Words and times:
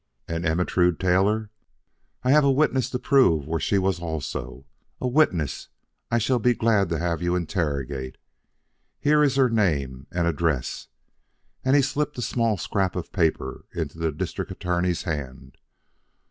And 0.27 0.47
Ermentrude 0.47 0.99
Taylor! 0.99 1.51
I 2.23 2.31
have 2.31 2.43
a 2.43 2.49
witness 2.51 2.89
to 2.89 2.97
prove 2.97 3.45
where 3.45 3.59
she 3.59 3.77
was 3.77 3.99
also! 3.99 4.65
A 4.99 5.07
witness 5.07 5.67
I 6.09 6.17
should 6.17 6.41
be 6.41 6.55
glad 6.55 6.89
to 6.89 6.97
have 6.97 7.21
you 7.21 7.35
interrogate. 7.35 8.17
Here 8.99 9.21
is 9.23 9.35
her 9.35 9.47
name 9.47 10.07
and 10.11 10.25
address." 10.25 10.87
And 11.63 11.75
he 11.75 11.83
slipped 11.83 12.17
a 12.17 12.23
small 12.23 12.57
scrap 12.57 12.95
of 12.95 13.11
paper 13.11 13.65
into 13.75 13.99
the 13.99 14.11
District 14.11 14.49
Attorney's 14.51 15.03
hand. 15.03 15.55